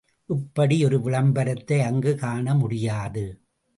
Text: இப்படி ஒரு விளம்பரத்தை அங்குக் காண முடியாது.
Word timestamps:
இப்படி 0.25 0.85
ஒரு 0.85 1.01
விளம்பரத்தை 1.01 1.81
அங்குக் 1.81 2.19
காண 2.19 2.53
முடியாது. 2.53 3.41